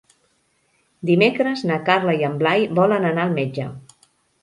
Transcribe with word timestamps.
Dimecres 1.09 1.63
na 1.73 1.79
Carla 1.91 2.17
i 2.23 2.27
en 2.31 2.41
Blai 2.43 2.69
volen 2.83 3.09
anar 3.15 3.29
al 3.31 3.41
metge. 3.41 3.73